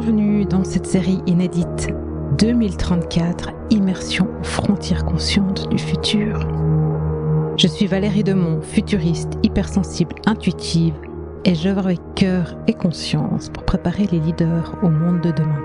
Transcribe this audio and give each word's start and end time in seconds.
Bienvenue 0.00 0.46
dans 0.46 0.64
cette 0.64 0.86
série 0.86 1.18
inédite 1.26 1.90
2034 2.38 3.50
Immersion 3.68 4.28
aux 4.40 4.44
frontières 4.44 5.04
conscientes 5.04 5.68
du 5.68 5.76
futur. 5.76 6.40
Je 7.58 7.66
suis 7.66 7.86
Valérie 7.86 8.24
Demont, 8.24 8.62
futuriste, 8.62 9.34
hypersensible, 9.42 10.14
intuitive 10.24 10.94
et 11.44 11.54
j'œuvre 11.54 11.84
avec 11.84 12.00
cœur 12.16 12.56
et 12.66 12.72
conscience 12.72 13.50
pour 13.50 13.64
préparer 13.64 14.06
les 14.10 14.20
leaders 14.20 14.74
au 14.82 14.88
monde 14.88 15.20
de 15.20 15.32
demain. 15.32 15.60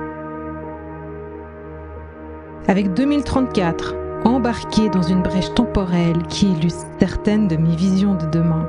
Avec 2.68 2.94
2034, 2.94 3.96
embarqué 4.26 4.90
dans 4.90 5.04
une 5.04 5.22
brèche 5.22 5.54
temporelle 5.54 6.22
qui 6.28 6.52
illustre 6.52 6.88
certaines 7.00 7.48
de 7.48 7.56
mes 7.56 7.78
visions 7.78 8.16
de 8.16 8.26
demain. 8.26 8.68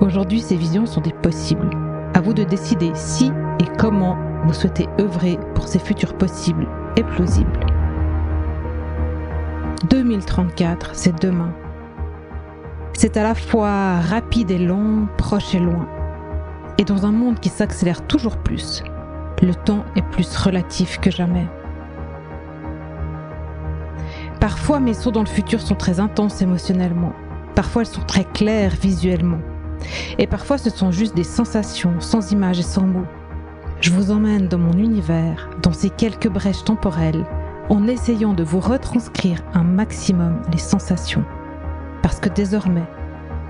Aujourd'hui, 0.00 0.40
ces 0.40 0.56
visions 0.56 0.86
sont 0.86 1.02
des 1.02 1.12
possibles. 1.12 1.70
À 2.14 2.20
vous 2.20 2.34
de 2.34 2.42
décider 2.42 2.90
si 2.94 3.30
et 3.60 3.66
comment 3.78 4.16
vous 4.44 4.54
souhaitez 4.54 4.88
œuvrer 4.98 5.38
pour 5.54 5.68
ces 5.68 5.78
futurs 5.78 6.16
possibles 6.16 6.66
et 6.96 7.02
plausibles. 7.02 7.66
2034, 9.90 10.94
c'est 10.94 11.20
demain. 11.20 11.52
C'est 12.94 13.16
à 13.16 13.22
la 13.22 13.34
fois 13.34 14.00
rapide 14.00 14.50
et 14.50 14.58
long, 14.58 15.06
proche 15.18 15.54
et 15.54 15.58
loin. 15.58 15.86
Et 16.78 16.84
dans 16.84 17.04
un 17.04 17.12
monde 17.12 17.38
qui 17.38 17.50
s'accélère 17.50 18.06
toujours 18.06 18.38
plus, 18.38 18.82
le 19.42 19.54
temps 19.54 19.84
est 19.94 20.02
plus 20.02 20.36
relatif 20.36 20.98
que 20.98 21.10
jamais. 21.10 21.46
Parfois, 24.40 24.80
mes 24.80 24.94
sauts 24.94 25.10
dans 25.10 25.20
le 25.20 25.26
futur 25.26 25.60
sont 25.60 25.74
très 25.74 26.00
intenses 26.00 26.40
émotionnellement. 26.40 27.12
Parfois, 27.54 27.82
elles 27.82 27.88
sont 27.88 28.04
très 28.06 28.24
claires 28.24 28.72
visuellement. 28.80 29.40
Et 30.18 30.26
parfois, 30.26 30.56
ce 30.56 30.70
sont 30.70 30.90
juste 30.90 31.14
des 31.14 31.24
sensations, 31.24 32.00
sans 32.00 32.32
images 32.32 32.58
et 32.58 32.62
sans 32.62 32.86
mots. 32.86 33.06
Je 33.80 33.92
vous 33.92 34.10
emmène 34.10 34.46
dans 34.46 34.58
mon 34.58 34.74
univers, 34.74 35.48
dans 35.62 35.72
ces 35.72 35.88
quelques 35.88 36.28
brèches 36.28 36.64
temporelles, 36.64 37.24
en 37.70 37.86
essayant 37.86 38.34
de 38.34 38.42
vous 38.42 38.60
retranscrire 38.60 39.38
un 39.54 39.64
maximum 39.64 40.42
les 40.52 40.58
sensations. 40.58 41.24
Parce 42.02 42.20
que 42.20 42.28
désormais, 42.28 42.86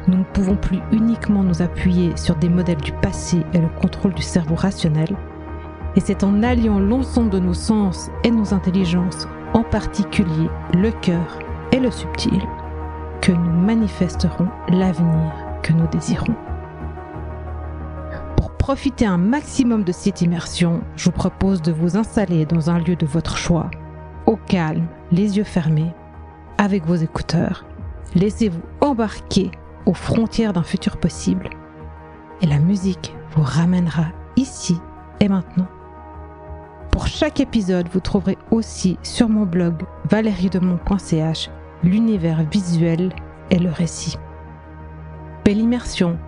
nous 0.06 0.18
ne 0.18 0.24
pouvons 0.24 0.54
plus 0.54 0.78
uniquement 0.92 1.42
nous 1.42 1.62
appuyer 1.62 2.16
sur 2.16 2.36
des 2.36 2.48
modèles 2.48 2.80
du 2.80 2.92
passé 2.92 3.44
et 3.54 3.58
le 3.58 3.68
contrôle 3.80 4.14
du 4.14 4.22
cerveau 4.22 4.54
rationnel, 4.54 5.16
et 5.96 6.00
c'est 6.00 6.22
en 6.22 6.44
alliant 6.44 6.78
l'ensemble 6.78 7.30
de 7.30 7.40
nos 7.40 7.54
sens 7.54 8.08
et 8.22 8.30
nos 8.30 8.54
intelligences 8.54 9.26
en 9.52 9.64
particulier 9.64 10.48
le 10.74 10.92
cœur 10.92 11.40
et 11.72 11.80
le 11.80 11.90
subtil, 11.90 12.40
que 13.20 13.32
nous 13.32 13.50
manifesterons 13.50 14.48
l'avenir 14.68 15.32
que 15.64 15.72
nous 15.72 15.88
désirons. 15.88 16.36
Profiter 18.60 19.06
un 19.06 19.16
maximum 19.16 19.84
de 19.84 19.90
cette 19.90 20.20
immersion, 20.20 20.82
je 20.94 21.06
vous 21.06 21.12
propose 21.12 21.62
de 21.62 21.72
vous 21.72 21.96
installer 21.96 22.44
dans 22.44 22.68
un 22.68 22.78
lieu 22.78 22.94
de 22.94 23.06
votre 23.06 23.38
choix, 23.38 23.70
au 24.26 24.36
calme, 24.36 24.86
les 25.10 25.38
yeux 25.38 25.44
fermés, 25.44 25.94
avec 26.58 26.84
vos 26.84 26.94
écouteurs. 26.94 27.64
Laissez-vous 28.14 28.60
embarquer 28.82 29.50
aux 29.86 29.94
frontières 29.94 30.52
d'un 30.52 30.62
futur 30.62 30.98
possible. 30.98 31.48
Et 32.42 32.46
la 32.46 32.58
musique 32.58 33.16
vous 33.30 33.42
ramènera 33.42 34.08
ici 34.36 34.76
et 35.20 35.28
maintenant. 35.28 35.68
Pour 36.90 37.06
chaque 37.06 37.40
épisode, 37.40 37.88
vous 37.90 38.00
trouverez 38.00 38.36
aussi 38.50 38.98
sur 39.02 39.30
mon 39.30 39.46
blog 39.46 39.84
valeriedemont.ch 40.10 41.50
l'univers 41.82 42.44
visuel 42.44 43.10
et 43.50 43.58
le 43.58 43.70
récit. 43.70 44.18
Belle 45.46 45.58
immersion 45.58 46.18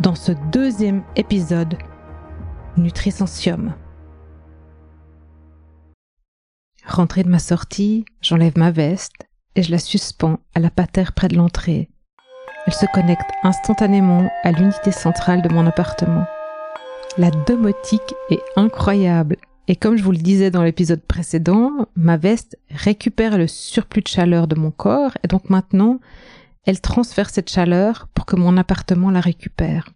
dans 0.00 0.14
ce 0.14 0.32
deuxième 0.52 1.02
épisode 1.16 1.76
Nutrisentium. 2.76 3.74
Rentrée 6.86 7.24
de 7.24 7.28
ma 7.28 7.40
sortie, 7.40 8.04
j'enlève 8.20 8.56
ma 8.56 8.70
veste 8.70 9.26
et 9.56 9.62
je 9.62 9.72
la 9.72 9.78
suspends 9.78 10.38
à 10.54 10.60
la 10.60 10.70
patère 10.70 11.12
près 11.12 11.28
de 11.28 11.36
l'entrée. 11.36 11.90
Elle 12.66 12.74
se 12.74 12.86
connecte 12.94 13.28
instantanément 13.42 14.30
à 14.44 14.52
l'unité 14.52 14.92
centrale 14.92 15.42
de 15.42 15.52
mon 15.52 15.66
appartement. 15.66 16.26
La 17.16 17.30
domotique 17.30 18.14
est 18.30 18.42
incroyable 18.54 19.36
et 19.66 19.74
comme 19.74 19.96
je 19.96 20.04
vous 20.04 20.12
le 20.12 20.18
disais 20.18 20.52
dans 20.52 20.62
l'épisode 20.62 21.02
précédent, 21.02 21.88
ma 21.96 22.16
veste 22.16 22.56
récupère 22.70 23.36
le 23.36 23.48
surplus 23.48 24.02
de 24.02 24.08
chaleur 24.08 24.46
de 24.46 24.54
mon 24.54 24.70
corps 24.70 25.18
et 25.24 25.28
donc 25.28 25.50
maintenant, 25.50 25.98
elle 26.68 26.82
transfère 26.82 27.30
cette 27.30 27.48
chaleur 27.48 28.08
pour 28.12 28.26
que 28.26 28.36
mon 28.36 28.58
appartement 28.58 29.10
la 29.10 29.22
récupère. 29.22 29.88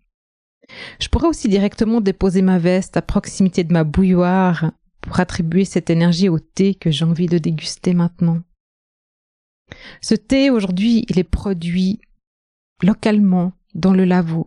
Je 1.00 1.08
pourrais 1.08 1.28
aussi 1.28 1.50
directement 1.50 2.00
déposer 2.00 2.40
ma 2.40 2.58
veste 2.58 2.96
à 2.96 3.02
proximité 3.02 3.62
de 3.62 3.74
ma 3.74 3.84
bouilloire 3.84 4.72
pour 5.02 5.20
attribuer 5.20 5.66
cette 5.66 5.90
énergie 5.90 6.30
au 6.30 6.38
thé 6.38 6.74
que 6.74 6.90
j'ai 6.90 7.04
envie 7.04 7.26
de 7.26 7.36
déguster 7.36 7.92
maintenant. 7.92 8.40
Ce 10.00 10.14
thé, 10.14 10.48
aujourd'hui, 10.48 11.04
il 11.10 11.18
est 11.18 11.24
produit 11.24 12.00
localement 12.82 13.52
dans 13.74 13.92
le 13.92 14.06
laveau. 14.06 14.46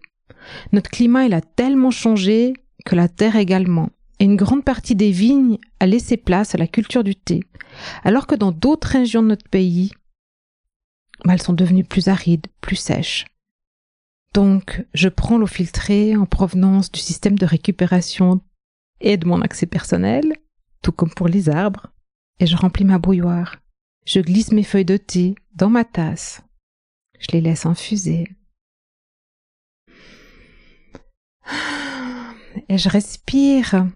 Notre 0.71 0.89
climat, 0.89 1.25
il 1.25 1.33
a 1.35 1.41
tellement 1.41 1.91
changé 1.91 2.53
que 2.87 2.95
la 2.95 3.07
terre 3.07 3.35
également 3.35 3.91
et 4.19 4.25
une 4.25 4.35
grande 4.35 4.65
partie 4.65 4.95
des 4.95 5.11
vignes 5.11 5.59
a 5.79 5.85
laissé 5.85 6.17
place 6.17 6.55
à 6.55 6.57
la 6.57 6.65
culture 6.65 7.03
du 7.03 7.15
thé, 7.15 7.41
alors 8.03 8.25
que 8.25 8.33
dans 8.33 8.51
d'autres 8.51 8.87
régions 8.87 9.21
de 9.21 9.27
notre 9.27 9.47
pays, 9.47 9.91
elles 11.27 11.41
sont 11.41 11.53
devenues 11.53 11.83
plus 11.83 12.07
arides, 12.07 12.47
plus 12.61 12.75
sèches. 12.75 13.25
Donc, 14.33 14.85
je 14.93 15.07
prends 15.07 15.37
l'eau 15.37 15.47
filtrée 15.47 16.15
en 16.15 16.25
provenance 16.25 16.91
du 16.91 16.99
système 16.99 17.37
de 17.37 17.45
récupération 17.45 18.41
et 18.99 19.17
de 19.17 19.25
mon 19.25 19.41
accès 19.41 19.65
personnel, 19.65 20.35
tout 20.81 20.91
comme 20.91 21.13
pour 21.13 21.27
les 21.27 21.49
arbres, 21.49 21.87
et 22.39 22.45
je 22.45 22.57
remplis 22.57 22.83
ma 22.83 22.97
bouilloire. 22.97 23.57
Je 24.05 24.19
glisse 24.19 24.51
mes 24.51 24.63
feuilles 24.63 24.85
de 24.85 24.97
thé 24.97 25.35
dans 25.53 25.69
ma 25.69 25.85
tasse. 25.85 26.41
Je 27.19 27.27
les 27.31 27.41
laisse 27.41 27.65
infuser. 27.65 28.27
Et 32.67 32.77
je 32.77 32.89
respire 32.89 33.87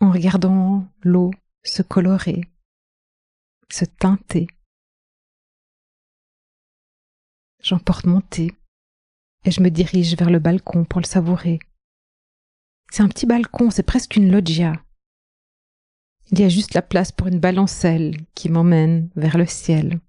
en 0.00 0.10
regardant 0.10 0.86
l'eau 1.02 1.30
se 1.64 1.82
colorer, 1.82 2.42
se 3.70 3.84
teinter. 3.84 4.46
J'emporte 7.68 8.06
mon 8.06 8.22
thé 8.22 8.50
et 9.44 9.50
je 9.50 9.60
me 9.60 9.68
dirige 9.68 10.16
vers 10.16 10.30
le 10.30 10.38
balcon 10.38 10.86
pour 10.86 11.02
le 11.02 11.06
savourer. 11.06 11.58
C'est 12.90 13.02
un 13.02 13.08
petit 13.08 13.26
balcon, 13.26 13.70
c'est 13.70 13.82
presque 13.82 14.16
une 14.16 14.32
loggia. 14.32 14.82
Il 16.32 16.40
y 16.40 16.44
a 16.44 16.48
juste 16.48 16.72
la 16.72 16.80
place 16.80 17.12
pour 17.12 17.26
une 17.26 17.40
balancelle 17.40 18.16
qui 18.34 18.48
m'emmène 18.48 19.10
vers 19.16 19.36
le 19.36 19.44
ciel. 19.44 20.00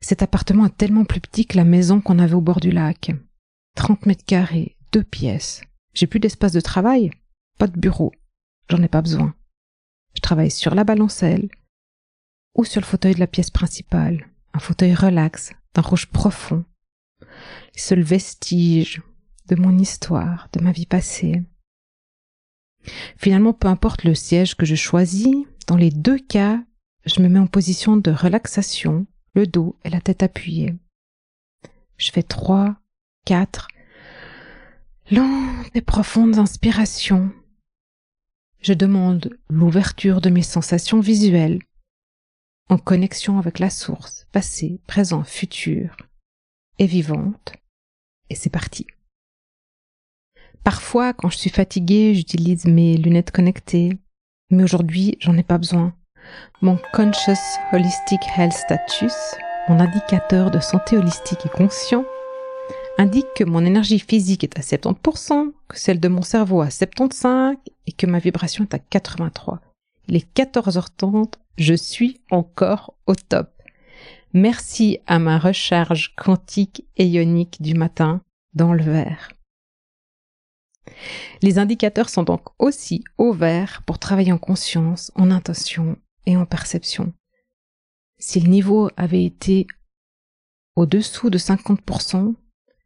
Cet 0.00 0.22
appartement 0.22 0.66
est 0.66 0.76
tellement 0.76 1.04
plus 1.04 1.20
petit 1.20 1.46
que 1.46 1.56
la 1.56 1.64
maison 1.64 2.00
qu'on 2.00 2.20
avait 2.20 2.34
au 2.34 2.40
bord 2.40 2.60
du 2.60 2.70
lac. 2.70 3.10
Trente 3.74 4.06
mètres 4.06 4.24
carrés, 4.24 4.76
deux 4.92 5.02
pièces. 5.02 5.62
J'ai 5.94 6.06
plus 6.06 6.20
d'espace 6.20 6.52
de 6.52 6.60
travail, 6.60 7.10
pas 7.58 7.66
de 7.66 7.76
bureau. 7.76 8.12
J'en 8.70 8.84
ai 8.84 8.88
pas 8.88 9.02
besoin. 9.02 9.34
Je 10.14 10.20
travaille 10.20 10.52
sur 10.52 10.76
la 10.76 10.84
balancelle 10.84 11.48
ou 12.54 12.64
sur 12.64 12.80
le 12.80 12.86
fauteuil 12.86 13.14
de 13.14 13.20
la 13.20 13.26
pièce 13.26 13.50
principale. 13.50 14.30
Un 14.56 14.58
fauteuil 14.58 14.94
relax, 14.94 15.52
d'un 15.74 15.82
rouge 15.82 16.06
profond. 16.06 16.64
Les 17.20 17.78
seuls 17.78 18.00
vestiges 18.00 19.02
de 19.48 19.54
mon 19.54 19.76
histoire, 19.76 20.48
de 20.54 20.62
ma 20.62 20.72
vie 20.72 20.86
passée. 20.86 21.42
Finalement, 23.18 23.52
peu 23.52 23.68
importe 23.68 24.04
le 24.04 24.14
siège 24.14 24.54
que 24.54 24.64
je 24.64 24.74
choisis, 24.74 25.36
dans 25.66 25.76
les 25.76 25.90
deux 25.90 26.18
cas, 26.18 26.64
je 27.04 27.20
me 27.20 27.28
mets 27.28 27.38
en 27.38 27.46
position 27.46 27.98
de 27.98 28.10
relaxation, 28.10 29.06
le 29.34 29.46
dos 29.46 29.76
et 29.84 29.90
la 29.90 30.00
tête 30.00 30.22
appuyée. 30.22 30.74
Je 31.98 32.10
fais 32.10 32.22
trois, 32.22 32.76
quatre, 33.26 33.68
lentes 35.10 35.66
et 35.74 35.82
profondes 35.82 36.38
inspirations 36.38 37.30
je 38.66 38.72
demande 38.72 39.38
l'ouverture 39.48 40.20
de 40.20 40.28
mes 40.28 40.42
sensations 40.42 40.98
visuelles 40.98 41.60
en 42.68 42.78
connexion 42.78 43.38
avec 43.38 43.58
la 43.58 43.70
source, 43.70 44.26
passé, 44.32 44.80
présent, 44.86 45.22
futur, 45.22 45.96
et 46.78 46.86
vivante. 46.86 47.52
Et 48.30 48.34
c'est 48.34 48.50
parti. 48.50 48.86
Parfois, 50.64 51.12
quand 51.12 51.30
je 51.30 51.38
suis 51.38 51.50
fatiguée, 51.50 52.14
j'utilise 52.14 52.66
mes 52.66 52.96
lunettes 52.96 53.30
connectées, 53.30 53.96
mais 54.50 54.64
aujourd'hui, 54.64 55.16
j'en 55.20 55.36
ai 55.36 55.44
pas 55.44 55.58
besoin. 55.58 55.94
Mon 56.60 56.78
Conscious 56.92 57.38
Holistic 57.72 58.20
Health 58.36 58.52
Status, 58.52 59.14
mon 59.68 59.78
indicateur 59.78 60.50
de 60.50 60.58
santé 60.58 60.96
holistique 60.96 61.46
et 61.46 61.48
conscient, 61.48 62.04
indique 62.98 63.28
que 63.36 63.44
mon 63.44 63.64
énergie 63.64 64.00
physique 64.00 64.42
est 64.42 64.58
à 64.58 64.62
70%, 64.62 65.52
que 65.68 65.78
celle 65.78 66.00
de 66.00 66.08
mon 66.08 66.22
cerveau 66.22 66.62
à 66.62 66.68
75% 66.68 67.56
et 67.86 67.92
que 67.92 68.06
ma 68.06 68.18
vibration 68.18 68.64
est 68.64 68.74
à 68.74 68.78
83. 68.80 69.60
Il 70.08 70.16
est 70.16 70.36
14h30, 70.36 71.34
je 71.58 71.74
suis 71.74 72.20
encore 72.30 72.96
au 73.06 73.14
top. 73.14 73.50
Merci 74.32 74.98
à 75.06 75.18
ma 75.18 75.38
recharge 75.38 76.14
quantique 76.16 76.84
et 76.96 77.06
ionique 77.06 77.60
du 77.62 77.74
matin 77.74 78.20
dans 78.54 78.72
le 78.72 78.82
verre. 78.82 79.30
Les 81.42 81.58
indicateurs 81.58 82.08
sont 82.08 82.22
donc 82.22 82.42
aussi 82.58 83.02
au 83.18 83.32
vert 83.32 83.82
pour 83.86 83.98
travailler 83.98 84.32
en 84.32 84.38
conscience, 84.38 85.10
en 85.14 85.30
intention 85.30 85.96
et 86.26 86.36
en 86.36 86.46
perception. 86.46 87.12
Si 88.18 88.40
le 88.40 88.48
niveau 88.48 88.90
avait 88.96 89.24
été 89.24 89.66
au-dessous 90.74 91.30
de 91.30 91.38
50%, 91.38 92.34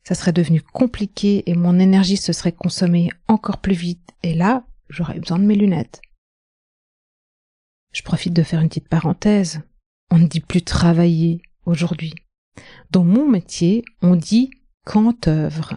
ça 0.04 0.14
serait 0.14 0.32
devenu 0.32 0.62
compliqué 0.62 1.42
et 1.50 1.54
mon 1.54 1.78
énergie 1.78 2.16
se 2.16 2.32
serait 2.32 2.52
consommée 2.52 3.10
encore 3.28 3.58
plus 3.58 3.74
vite 3.74 4.10
et 4.22 4.34
là, 4.34 4.64
j'aurais 4.88 5.18
besoin 5.18 5.38
de 5.38 5.44
mes 5.44 5.54
lunettes. 5.54 6.00
Je 7.92 8.02
profite 8.02 8.32
de 8.32 8.42
faire 8.42 8.60
une 8.60 8.68
petite 8.68 8.88
parenthèse. 8.88 9.60
On 10.10 10.18
ne 10.18 10.26
dit 10.26 10.40
plus 10.40 10.62
travailler 10.62 11.42
aujourd'hui. 11.66 12.14
Dans 12.90 13.04
mon 13.04 13.28
métier, 13.28 13.84
on 14.02 14.16
dit 14.16 14.50
quand 14.84 15.28
œuvre, 15.28 15.76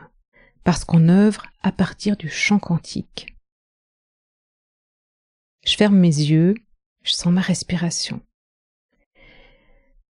parce 0.63 0.85
qu'on 0.85 1.09
œuvre 1.09 1.45
à 1.61 1.71
partir 1.71 2.17
du 2.17 2.29
champ 2.29 2.59
quantique. 2.59 3.35
Je 5.65 5.75
ferme 5.75 5.97
mes 5.97 6.07
yeux, 6.07 6.55
je 7.03 7.13
sens 7.13 7.31
ma 7.31 7.41
respiration. 7.41 8.21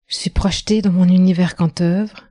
Je 0.06 0.16
suis 0.16 0.31
projetée 0.31 0.82
dans 0.82 0.93
mon 0.93 1.08
univers 1.08 1.56
quand 1.56 1.81
œuvre, 1.81 2.28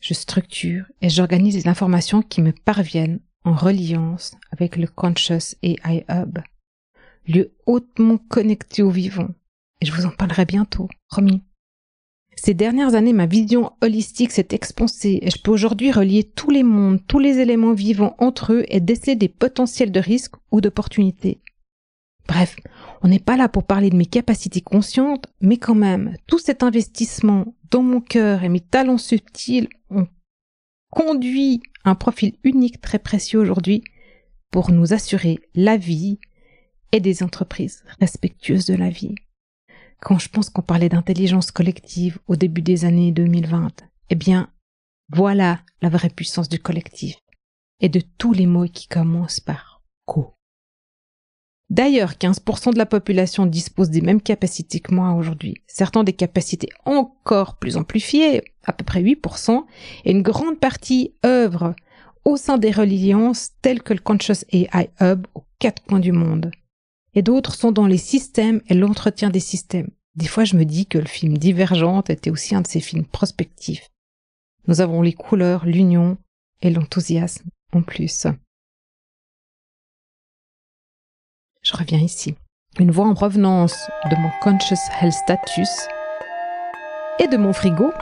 je 0.00 0.14
structure 0.14 0.86
et 1.02 1.10
j'organise 1.10 1.54
les 1.54 1.68
informations 1.68 2.22
qui 2.22 2.40
me 2.40 2.52
parviennent 2.52 3.20
en 3.44 3.54
reliance 3.54 4.36
avec 4.50 4.76
le 4.76 4.86
Conscious 4.86 5.54
AI 5.62 6.04
Hub, 6.08 6.38
lieu 7.30 7.52
hautement 7.66 8.18
connecté 8.18 8.82
au 8.82 8.90
vivant. 8.90 9.28
Et 9.80 9.86
je 9.86 9.92
vous 9.92 10.06
en 10.06 10.10
parlerai 10.10 10.44
bientôt, 10.44 10.88
promis. 11.08 11.42
Ces 12.36 12.54
dernières 12.54 12.94
années, 12.94 13.12
ma 13.12 13.26
vision 13.26 13.72
holistique 13.82 14.32
s'est 14.32 14.48
expansée 14.52 15.18
et 15.22 15.30
je 15.30 15.40
peux 15.42 15.50
aujourd'hui 15.50 15.92
relier 15.92 16.24
tous 16.24 16.50
les 16.50 16.62
mondes, 16.62 17.00
tous 17.06 17.18
les 17.18 17.38
éléments 17.38 17.74
vivants 17.74 18.14
entre 18.18 18.54
eux 18.54 18.64
et 18.68 18.80
déceler 18.80 19.14
des 19.14 19.28
potentiels 19.28 19.92
de 19.92 20.00
risques 20.00 20.36
ou 20.50 20.60
d'opportunités. 20.60 21.40
Bref, 22.26 22.56
on 23.02 23.08
n'est 23.08 23.18
pas 23.18 23.36
là 23.36 23.48
pour 23.48 23.64
parler 23.64 23.90
de 23.90 23.96
mes 23.96 24.06
capacités 24.06 24.60
conscientes, 24.60 25.26
mais 25.40 25.56
quand 25.56 25.74
même, 25.74 26.16
tout 26.26 26.38
cet 26.38 26.62
investissement 26.62 27.54
dans 27.70 27.82
mon 27.82 28.00
cœur 28.00 28.44
et 28.44 28.48
mes 28.48 28.60
talents 28.60 28.98
subtils 28.98 29.68
ont 29.90 30.06
conduit 30.90 31.60
un 31.84 31.94
profil 31.94 32.34
unique 32.44 32.80
très 32.80 32.98
précieux 32.98 33.40
aujourd'hui 33.40 33.82
pour 34.50 34.70
nous 34.70 34.92
assurer 34.92 35.40
la 35.54 35.76
vie 35.76 36.18
et 36.92 37.00
des 37.00 37.22
entreprises 37.22 37.84
respectueuses 38.00 38.66
de 38.66 38.74
la 38.74 38.90
vie. 38.90 39.14
Quand 40.00 40.18
je 40.18 40.28
pense 40.28 40.50
qu'on 40.50 40.62
parlait 40.62 40.88
d'intelligence 40.88 41.50
collective 41.50 42.18
au 42.26 42.36
début 42.36 42.62
des 42.62 42.84
années 42.84 43.12
2020, 43.12 43.68
eh 44.10 44.14
bien, 44.14 44.50
voilà 45.12 45.60
la 45.82 45.88
vraie 45.88 46.10
puissance 46.10 46.48
du 46.48 46.58
collectif 46.58 47.16
et 47.80 47.88
de 47.88 48.00
tous 48.18 48.32
les 48.32 48.46
mots 48.46 48.68
qui 48.68 48.86
commencent 48.88 49.40
par 49.40 49.82
co. 50.06 50.34
D'ailleurs, 51.68 52.14
15% 52.14 52.72
de 52.72 52.78
la 52.78 52.86
population 52.86 53.46
dispose 53.46 53.90
des 53.90 54.00
mêmes 54.00 54.20
capacités 54.20 54.80
que 54.80 54.92
moi 54.92 55.12
aujourd'hui. 55.12 55.62
Certains 55.68 56.02
des 56.02 56.12
capacités 56.12 56.68
encore 56.84 57.58
plus 57.58 57.76
amplifiées, 57.76 58.42
à 58.64 58.72
peu 58.72 58.84
près 58.84 59.02
8%, 59.02 59.64
et 60.04 60.10
une 60.10 60.22
grande 60.22 60.58
partie 60.58 61.14
œuvre 61.24 61.74
au 62.24 62.36
sein 62.36 62.58
des 62.58 62.72
religions 62.72 63.32
telles 63.62 63.82
que 63.82 63.94
le 63.94 64.00
Conscious 64.00 64.44
AI 64.52 64.90
Hub 65.00 65.26
aux 65.34 65.44
quatre 65.60 65.82
coins 65.84 66.00
du 66.00 66.12
monde. 66.12 66.50
Et 67.14 67.22
d'autres 67.22 67.54
sont 67.54 67.72
dans 67.72 67.86
les 67.86 67.98
systèmes 67.98 68.60
et 68.68 68.74
l'entretien 68.74 69.30
des 69.30 69.40
systèmes. 69.40 69.90
Des 70.16 70.26
fois, 70.26 70.44
je 70.44 70.56
me 70.56 70.64
dis 70.64 70.86
que 70.86 70.98
le 70.98 71.06
film 71.06 71.38
Divergente 71.38 72.10
était 72.10 72.30
aussi 72.30 72.54
un 72.54 72.60
de 72.60 72.66
ces 72.66 72.80
films 72.80 73.04
prospectifs. 73.04 73.88
Nous 74.66 74.80
avons 74.80 75.02
les 75.02 75.12
couleurs, 75.12 75.64
l'union 75.66 76.18
et 76.62 76.70
l'enthousiasme 76.70 77.48
en 77.72 77.82
plus. 77.82 78.26
Je 81.62 81.76
reviens 81.76 81.98
ici. 81.98 82.34
Une 82.78 82.90
voix 82.90 83.06
en 83.06 83.14
provenance 83.14 83.76
de 84.10 84.16
mon 84.16 84.30
Conscious 84.42 84.80
Health 85.00 85.12
Status 85.12 85.88
et 87.18 87.26
de 87.26 87.36
mon 87.36 87.52
frigo 87.52 87.92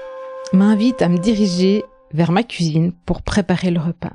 m'invite 0.52 1.02
à 1.02 1.08
me 1.08 1.18
diriger 1.18 1.84
vers 2.12 2.32
ma 2.32 2.42
cuisine 2.42 2.92
pour 3.06 3.22
préparer 3.22 3.70
le 3.70 3.80
repas. 3.80 4.12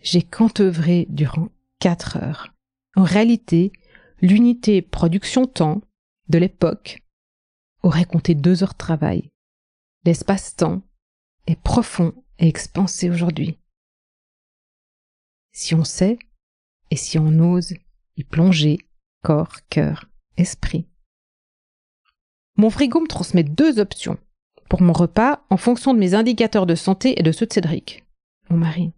J'ai 0.00 0.22
qu'enteuvré 0.22 1.06
durant 1.10 1.48
quatre 1.78 2.16
heures. 2.16 2.53
En 2.96 3.02
réalité, 3.02 3.72
l'unité 4.20 4.82
production-temps 4.82 5.82
de 6.28 6.38
l'époque 6.38 7.02
aurait 7.82 8.04
compté 8.04 8.34
deux 8.34 8.62
heures 8.62 8.72
de 8.72 8.78
travail. 8.78 9.30
L'espace-temps 10.04 10.82
est 11.46 11.60
profond 11.60 12.14
et 12.38 12.48
expansé 12.48 13.10
aujourd'hui. 13.10 13.58
Si 15.52 15.74
on 15.74 15.84
sait 15.84 16.18
et 16.90 16.96
si 16.96 17.18
on 17.18 17.38
ose 17.38 17.74
y 18.16 18.24
plonger, 18.24 18.78
corps, 19.22 19.66
cœur, 19.68 20.08
esprit. 20.36 20.86
Mon 22.56 22.70
frigo 22.70 23.00
me 23.00 23.08
transmet 23.08 23.42
deux 23.42 23.80
options 23.80 24.18
pour 24.68 24.80
mon 24.82 24.92
repas 24.92 25.44
en 25.50 25.56
fonction 25.56 25.94
de 25.94 25.98
mes 25.98 26.14
indicateurs 26.14 26.66
de 26.66 26.74
santé 26.74 27.18
et 27.18 27.22
de 27.22 27.32
ceux 27.32 27.46
de 27.46 27.52
Cédric, 27.52 28.04
mon 28.50 28.56
mari. 28.56 28.92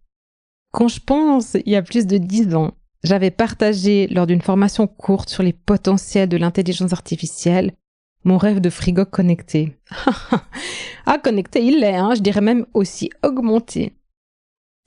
Quand 0.73 0.89
je 0.89 1.01
pense, 1.01 1.55
il 1.55 1.73
y 1.73 1.77
a 1.77 1.83
plus 1.83 2.07
de 2.07 2.19
dix 2.19 2.55
ans, 2.55 2.75
j'avais 3.05 3.31
partagé 3.31 4.07
lors 4.09 4.27
d'une 4.27 4.43
formation 4.43 4.87
courte 4.87 5.29
sur 5.29 5.43
les 5.43 5.53
potentiels 5.53 6.29
de 6.29 6.37
l'intelligence 6.37 6.93
artificielle 6.93 7.73
mon 8.27 8.39
rêve 8.39 8.61
de 8.61 8.71
frigo 8.71 9.05
connecté. 9.05 9.79
ah, 11.07 11.19
connecté, 11.19 11.65
il 11.65 11.79
l'est, 11.79 11.95
hein, 11.95 12.15
je 12.15 12.21
dirais 12.21 12.41
même 12.41 12.67
aussi 12.75 13.09
augmenté. 13.23 13.95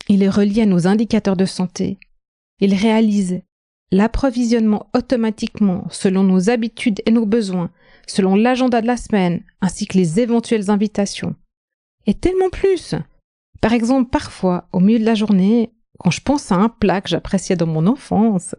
Il 0.10 0.24
est 0.24 0.30
relié 0.30 0.64
à 0.64 0.66
nos 0.66 0.88
indicateurs 0.88 1.38
de 1.38 1.46
santé. 1.46 1.98
Il 2.60 2.76
réalise 2.76 3.42
l'approvisionnement 3.92 4.90
automatiquement 4.94 5.88
selon 5.90 6.24
nos 6.24 6.50
habitudes 6.50 7.02
et 7.06 7.12
nos 7.12 7.26
besoins, 7.26 7.72
selon 8.08 8.36
l'agenda 8.36 8.82
de 8.82 8.88
la 8.88 8.98
semaine, 8.98 9.42
ainsi 9.62 9.88
que 9.88 9.98
les 9.98 10.20
éventuelles 10.20 10.70
invitations. 10.70 11.36
Et 12.06 12.14
tellement 12.14 12.50
plus. 12.50 12.94
Par 13.62 13.72
exemple, 13.72 14.10
parfois, 14.10 14.68
au 14.74 14.82
milieu 14.82 15.00
de 15.00 15.06
la 15.06 15.16
journée, 15.16 15.72
quand 16.00 16.12
je 16.12 16.22
pense 16.22 16.52
à 16.52 16.56
un 16.56 16.70
plat 16.70 17.02
que 17.02 17.10
j'appréciais 17.10 17.56
dans 17.56 17.68
mon 17.68 17.86
enfance, 17.86 18.56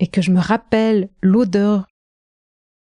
et 0.00 0.06
que 0.06 0.22
je 0.22 0.30
me 0.30 0.40
rappelle 0.40 1.10
l'odeur 1.20 1.86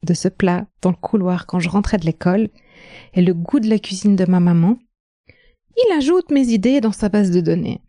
de 0.03 0.15
ce 0.15 0.29
plat 0.29 0.67
dans 0.83 0.91
le 0.91 0.97
couloir 0.97 1.47
quand 1.47 1.61
je 1.61 1.69
rentrais 1.69 1.99
de 1.99 2.05
l'école, 2.05 2.51
et 3.15 3.23
le 3.23 3.33
goût 3.33 3.61
de 3.61 3.71
la 3.71 3.79
cuisine 3.79 4.17
de 4.17 4.27
ma 4.27 4.41
maman, 4.41 4.79
il 5.77 5.93
ajoute 5.97 6.31
mes 6.31 6.49
idées 6.49 6.81
dans 6.81 6.93
sa 6.93 7.09
base 7.09 7.31
de 7.31 7.41
données. 7.41 7.81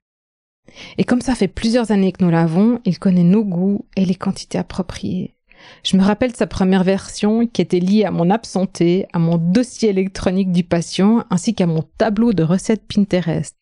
Et 0.97 1.03
comme 1.03 1.21
ça 1.21 1.35
fait 1.35 1.47
plusieurs 1.47 1.91
années 1.91 2.11
que 2.11 2.23
nous 2.23 2.31
l'avons, 2.31 2.79
il 2.85 2.97
connaît 2.97 3.23
nos 3.23 3.43
goûts 3.43 3.85
et 3.95 4.05
les 4.05 4.15
quantités 4.15 4.57
appropriées. 4.57 5.35
Je 5.83 5.97
me 5.97 6.03
rappelle 6.03 6.35
sa 6.35 6.47
première 6.47 6.83
version 6.83 7.47
qui 7.47 7.61
était 7.61 7.79
liée 7.79 8.05
à 8.05 8.11
mon 8.11 8.29
absenté, 8.29 9.07
à 9.13 9.19
mon 9.19 9.37
dossier 9.37 9.89
électronique 9.89 10.51
du 10.51 10.63
patient, 10.63 11.25
ainsi 11.29 11.53
qu'à 11.53 11.65
mon 11.65 11.83
tableau 11.97 12.33
de 12.33 12.43
recettes 12.43 12.85
Pinterest. 12.87 13.55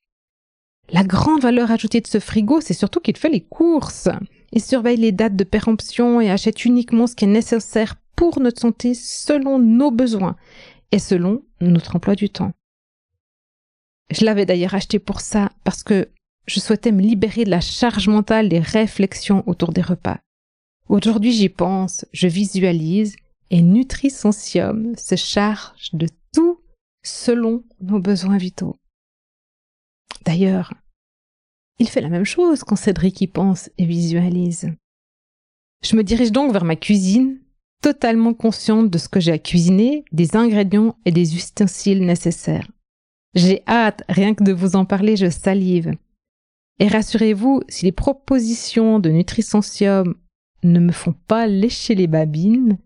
La 0.92 1.04
grande 1.04 1.42
valeur 1.42 1.72
ajoutée 1.72 2.02
de 2.02 2.08
ce 2.08 2.20
frigo, 2.20 2.62
c'est 2.62 2.74
surtout 2.74 3.00
qu'il 3.00 3.18
fait 3.18 3.30
les 3.30 3.42
courses. 3.42 4.10
Il 4.52 4.62
surveille 4.62 4.98
les 4.98 5.12
dates 5.12 5.36
de 5.36 5.44
péremption 5.44 6.22
et 6.22 6.30
achète 6.30 6.66
uniquement 6.66 7.08
ce 7.08 7.16
qui 7.16 7.26
est 7.26 7.28
nécessaire 7.28 7.96
pour 8.16 8.40
notre 8.40 8.62
santé 8.62 8.94
selon 8.94 9.60
nos 9.60 9.92
besoins 9.92 10.36
et 10.92 11.00
selon 11.00 11.44
notre 11.62 11.96
emploi 11.96 12.16
du 12.16 12.30
temps. 12.30 12.52
Je 14.12 14.26
l'avais 14.26 14.46
d'ailleurs 14.46 14.76
acheté 14.76 15.00
pour 15.00 15.22
ça 15.22 15.52
parce 15.64 15.84
que 15.84 16.10
je 16.46 16.60
souhaitais 16.60 16.92
me 16.92 17.02
libérer 17.02 17.46
de 17.46 17.50
la 17.50 17.62
charge 17.62 18.08
mentale 18.08 18.50
des 18.50 18.60
réflexions 18.60 19.44
autour 19.48 19.72
des 19.72 19.82
repas. 19.82 20.20
Aujourd'hui 20.90 21.32
j'y 21.32 21.50
pense, 21.50 22.06
je 22.12 22.28
visualise, 22.28 23.16
et 23.50 23.62
Nutrisentium 23.62 24.96
se 24.98 25.16
charge 25.16 25.90
de 25.94 26.08
tout 26.34 26.60
selon 27.04 27.64
nos 27.82 28.00
besoins 28.00 28.38
vitaux. 28.38 28.76
D'ailleurs, 30.26 30.74
il 31.80 31.90
fait 31.90 32.02
la 32.02 32.10
même 32.10 32.26
chose 32.26 32.64
quand 32.64 32.76
Cédric 32.76 33.22
y 33.22 33.28
pense 33.28 33.70
et 33.78 33.86
visualise. 33.86 34.72
Je 35.84 35.96
me 35.96 36.04
dirige 36.04 36.32
donc 36.32 36.54
vers 36.54 36.64
ma 36.64 36.76
cuisine, 36.76 37.40
totalement 37.82 38.34
consciente 38.34 38.90
de 38.90 38.98
ce 38.98 39.10
que 39.10 39.20
j'ai 39.20 39.34
à 39.34 39.38
cuisiner, 39.38 40.06
des 40.12 40.36
ingrédients 40.36 40.96
et 41.06 41.12
des 41.12 41.36
ustensiles 41.36 42.06
nécessaires. 42.06 42.70
J'ai 43.36 43.64
hâte, 43.68 44.04
rien 44.08 44.34
que 44.34 44.44
de 44.44 44.54
vous 44.54 44.76
en 44.76 44.86
parler, 44.86 45.18
je 45.18 45.30
salive. 45.30 45.94
Et 46.80 46.88
rassurez-vous, 46.88 47.62
si 47.68 47.86
les 47.86 47.92
propositions 47.92 49.00
de 49.00 49.10
Nutrisentium 49.10 50.16
ne 50.64 50.80
me 50.80 50.92
font 50.92 51.16
pas 51.28 51.48
lécher 51.48 51.96
les 51.96 52.08
babines, 52.08 52.78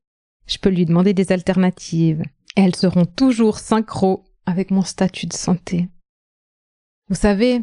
je 0.47 0.57
peux 0.57 0.69
lui 0.69 0.85
demander 0.85 1.13
des 1.13 1.31
alternatives. 1.31 2.23
Elles 2.55 2.75
seront 2.75 3.05
toujours 3.05 3.59
synchro 3.59 4.23
avec 4.45 4.71
mon 4.71 4.81
statut 4.81 5.27
de 5.27 5.33
santé. 5.33 5.89
Vous 7.09 7.15
savez, 7.15 7.61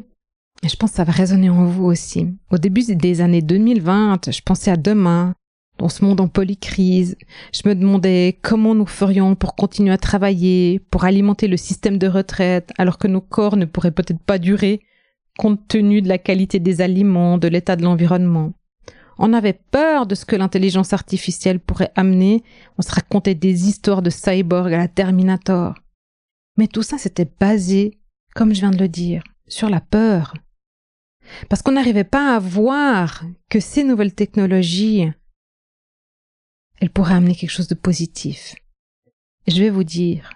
et 0.62 0.68
je 0.68 0.76
pense 0.76 0.90
que 0.90 0.96
ça 0.96 1.04
va 1.04 1.12
résonner 1.12 1.50
en 1.50 1.66
vous 1.66 1.84
aussi. 1.84 2.28
Au 2.50 2.58
début 2.58 2.82
des 2.82 3.20
années 3.20 3.42
2020, 3.42 4.30
je 4.30 4.40
pensais 4.40 4.70
à 4.70 4.76
demain, 4.76 5.34
dans 5.78 5.88
ce 5.88 6.04
monde 6.04 6.20
en 6.20 6.28
polycrise. 6.28 7.16
Je 7.52 7.68
me 7.68 7.74
demandais 7.74 8.38
comment 8.42 8.74
nous 8.74 8.86
ferions 8.86 9.34
pour 9.34 9.54
continuer 9.54 9.92
à 9.92 9.98
travailler, 9.98 10.80
pour 10.90 11.04
alimenter 11.04 11.48
le 11.48 11.56
système 11.56 11.98
de 11.98 12.06
retraite, 12.06 12.72
alors 12.78 12.98
que 12.98 13.08
nos 13.08 13.20
corps 13.20 13.56
ne 13.56 13.64
pourraient 13.64 13.90
peut-être 13.90 14.22
pas 14.22 14.38
durer 14.38 14.80
compte 15.36 15.66
tenu 15.66 16.00
de 16.00 16.08
la 16.08 16.18
qualité 16.18 16.60
des 16.60 16.80
aliments, 16.80 17.38
de 17.38 17.48
l'état 17.48 17.76
de 17.76 17.82
l'environnement. 17.82 18.52
On 19.18 19.32
avait 19.32 19.58
peur 19.70 20.06
de 20.06 20.14
ce 20.14 20.24
que 20.24 20.36
l'intelligence 20.36 20.92
artificielle 20.92 21.60
pourrait 21.60 21.92
amener. 21.96 22.42
On 22.78 22.82
se 22.82 22.92
racontait 22.92 23.34
des 23.34 23.68
histoires 23.68 24.02
de 24.02 24.10
cyborg 24.10 24.72
à 24.72 24.78
la 24.78 24.88
Terminator. 24.88 25.74
Mais 26.56 26.66
tout 26.66 26.82
ça, 26.82 26.98
c'était 26.98 27.28
basé, 27.40 27.98
comme 28.34 28.54
je 28.54 28.60
viens 28.60 28.70
de 28.70 28.78
le 28.78 28.88
dire, 28.88 29.22
sur 29.48 29.68
la 29.68 29.80
peur. 29.80 30.34
Parce 31.48 31.62
qu'on 31.62 31.72
n'arrivait 31.72 32.04
pas 32.04 32.36
à 32.36 32.38
voir 32.38 33.24
que 33.48 33.60
ces 33.60 33.84
nouvelles 33.84 34.14
technologies, 34.14 35.10
elles 36.80 36.90
pourraient 36.90 37.14
amener 37.14 37.34
quelque 37.34 37.50
chose 37.50 37.68
de 37.68 37.74
positif. 37.74 38.54
je 39.46 39.60
vais 39.60 39.70
vous 39.70 39.84
dire, 39.84 40.30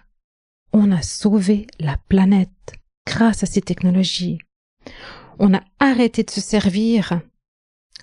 on 0.73 0.93
a 0.93 1.03
sauvé 1.03 1.67
la 1.79 1.97
planète 2.09 2.75
grâce 3.07 3.43
à 3.43 3.47
ces 3.47 3.63
technologies. 3.63 4.39
On 5.39 5.55
a 5.55 5.63
arrêté 5.79 6.23
de 6.23 6.31
se 6.31 6.41
servir 6.41 7.21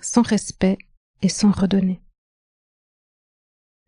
sans 0.00 0.22
respect 0.22 0.78
et 1.22 1.28
sans 1.28 1.50
redonner. 1.50 2.00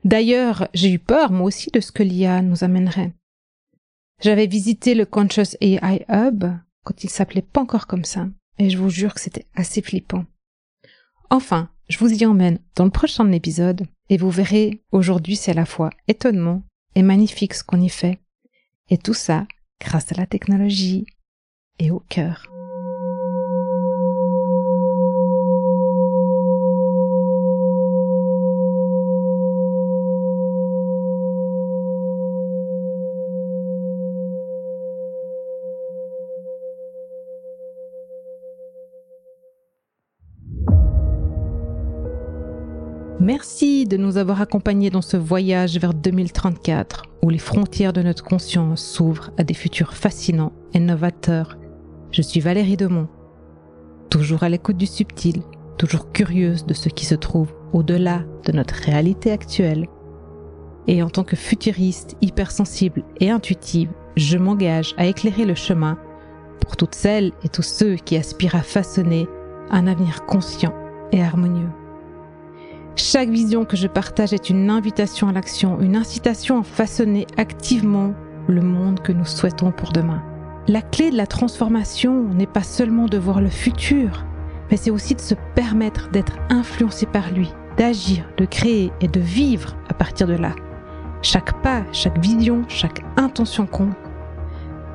D'ailleurs, 0.04 0.68
j'ai 0.74 0.92
eu 0.92 0.98
peur, 0.98 1.32
moi 1.32 1.46
aussi, 1.46 1.70
de 1.70 1.80
ce 1.80 1.92
que 1.92 2.02
l'IA 2.02 2.40
nous 2.42 2.62
amènerait. 2.62 3.12
J'avais 4.22 4.46
visité 4.46 4.94
le 4.94 5.06
Conscious 5.06 5.56
AI 5.60 6.04
Hub 6.08 6.44
quand 6.88 7.04
il 7.04 7.10
s'appelait 7.10 7.42
pas 7.42 7.60
encore 7.60 7.86
comme 7.86 8.06
ça, 8.06 8.28
et 8.58 8.70
je 8.70 8.78
vous 8.78 8.88
jure 8.88 9.12
que 9.12 9.20
c'était 9.20 9.44
assez 9.54 9.82
flippant. 9.82 10.24
Enfin, 11.28 11.68
je 11.90 11.98
vous 11.98 12.10
y 12.10 12.24
emmène 12.24 12.60
dans 12.76 12.86
le 12.86 12.90
prochain 12.90 13.30
épisode, 13.30 13.86
et 14.08 14.16
vous 14.16 14.30
verrez, 14.30 14.82
aujourd'hui 14.90 15.36
c'est 15.36 15.50
à 15.50 15.54
la 15.54 15.66
fois 15.66 15.90
étonnement 16.08 16.62
et 16.94 17.02
magnifique 17.02 17.52
ce 17.52 17.62
qu'on 17.62 17.82
y 17.82 17.90
fait, 17.90 18.20
et 18.88 18.96
tout 18.96 19.12
ça 19.12 19.46
grâce 19.78 20.12
à 20.12 20.14
la 20.14 20.24
technologie 20.24 21.04
et 21.78 21.90
au 21.90 22.00
cœur. 22.08 22.50
Merci 43.20 43.84
de 43.84 43.96
nous 43.96 44.16
avoir 44.16 44.40
accompagnés 44.40 44.90
dans 44.90 45.02
ce 45.02 45.16
voyage 45.16 45.76
vers 45.76 45.92
2034 45.92 47.02
où 47.22 47.30
les 47.30 47.38
frontières 47.38 47.92
de 47.92 48.00
notre 48.00 48.22
conscience 48.22 48.80
s'ouvrent 48.80 49.32
à 49.36 49.42
des 49.42 49.54
futurs 49.54 49.94
fascinants 49.94 50.52
et 50.72 50.78
novateurs. 50.78 51.58
Je 52.12 52.22
suis 52.22 52.38
Valérie 52.38 52.76
Demont, 52.76 53.08
toujours 54.08 54.44
à 54.44 54.48
l'écoute 54.48 54.76
du 54.76 54.86
subtil, 54.86 55.42
toujours 55.78 56.12
curieuse 56.12 56.64
de 56.64 56.74
ce 56.74 56.88
qui 56.88 57.06
se 57.06 57.16
trouve 57.16 57.52
au-delà 57.72 58.22
de 58.44 58.52
notre 58.52 58.74
réalité 58.74 59.32
actuelle. 59.32 59.88
Et 60.86 61.02
en 61.02 61.10
tant 61.10 61.24
que 61.24 61.36
futuriste, 61.36 62.16
hypersensible 62.20 63.02
et 63.18 63.30
intuitive, 63.30 63.90
je 64.16 64.38
m'engage 64.38 64.94
à 64.96 65.06
éclairer 65.06 65.44
le 65.44 65.56
chemin 65.56 65.98
pour 66.60 66.76
toutes 66.76 66.94
celles 66.94 67.32
et 67.42 67.48
tous 67.48 67.62
ceux 67.62 67.96
qui 67.96 68.16
aspirent 68.16 68.54
à 68.54 68.62
façonner 68.62 69.26
un 69.70 69.88
avenir 69.88 70.24
conscient 70.24 70.72
et 71.10 71.20
harmonieux. 71.20 71.68
Chaque 73.00 73.28
vision 73.28 73.64
que 73.64 73.76
je 73.76 73.86
partage 73.86 74.32
est 74.32 74.50
une 74.50 74.70
invitation 74.70 75.28
à 75.28 75.32
l'action, 75.32 75.80
une 75.80 75.94
incitation 75.94 76.58
à 76.58 76.62
façonner 76.64 77.28
activement 77.36 78.12
le 78.48 78.60
monde 78.60 79.00
que 79.00 79.12
nous 79.12 79.24
souhaitons 79.24 79.70
pour 79.70 79.92
demain. 79.92 80.20
La 80.66 80.82
clé 80.82 81.12
de 81.12 81.16
la 81.16 81.28
transformation 81.28 82.24
n'est 82.24 82.48
pas 82.48 82.64
seulement 82.64 83.06
de 83.06 83.16
voir 83.16 83.40
le 83.40 83.50
futur, 83.50 84.26
mais 84.68 84.76
c'est 84.76 84.90
aussi 84.90 85.14
de 85.14 85.20
se 85.20 85.36
permettre 85.54 86.10
d'être 86.10 86.36
influencé 86.50 87.06
par 87.06 87.30
lui, 87.30 87.52
d'agir, 87.76 88.28
de 88.36 88.44
créer 88.44 88.90
et 89.00 89.06
de 89.06 89.20
vivre 89.20 89.76
à 89.88 89.94
partir 89.94 90.26
de 90.26 90.34
là. 90.34 90.56
Chaque 91.22 91.62
pas, 91.62 91.84
chaque 91.92 92.18
vision, 92.18 92.64
chaque 92.66 93.04
intention 93.16 93.66
compte. 93.66 93.94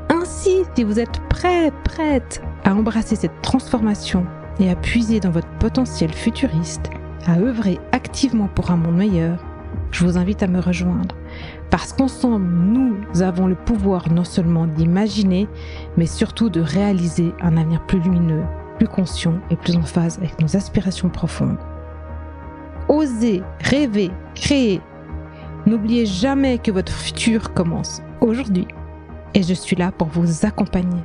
Ainsi, 0.09 0.63
si 0.75 0.83
vous 0.83 0.99
êtes 0.99 1.21
prêt, 1.29 1.71
prête 1.85 2.43
à 2.65 2.75
embrasser 2.75 3.15
cette 3.15 3.41
transformation 3.41 4.25
et 4.59 4.69
à 4.69 4.75
puiser 4.75 5.21
dans 5.21 5.31
votre 5.31 5.49
potentiel 5.57 6.13
futuriste, 6.13 6.89
à 7.25 7.39
œuvrer 7.39 7.79
activement 7.91 8.47
pour 8.47 8.71
un 8.71 8.77
monde 8.77 8.97
meilleur, 8.97 9.43
je 9.91 10.05
vous 10.05 10.17
invite 10.17 10.43
à 10.43 10.47
me 10.47 10.59
rejoindre. 10.59 11.15
Parce 11.69 11.93
qu'ensemble, 11.93 12.45
nous 12.45 13.21
avons 13.21 13.47
le 13.47 13.55
pouvoir 13.55 14.11
non 14.11 14.23
seulement 14.23 14.67
d'imaginer, 14.67 15.47
mais 15.97 16.05
surtout 16.05 16.49
de 16.49 16.61
réaliser 16.61 17.33
un 17.41 17.57
avenir 17.57 17.85
plus 17.85 17.99
lumineux, 17.99 18.43
plus 18.77 18.87
conscient 18.87 19.35
et 19.49 19.55
plus 19.55 19.75
en 19.75 19.83
phase 19.83 20.17
avec 20.17 20.39
nos 20.39 20.55
aspirations 20.55 21.09
profondes. 21.09 21.57
Osez, 22.89 23.41
rêver, 23.61 24.11
créer. 24.35 24.81
N'oubliez 25.65 26.05
jamais 26.05 26.57
que 26.57 26.71
votre 26.71 26.91
futur 26.91 27.53
commence 27.53 28.01
aujourd'hui. 28.19 28.67
Et 29.33 29.41
je 29.41 29.53
suis 29.53 29.75
là 29.75 29.91
pour 29.91 30.09
vous 30.09 30.45
accompagner. 30.45 31.01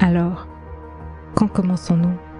Alors, 0.00 0.46
quand 1.34 1.48
commençons-nous? 1.48 2.33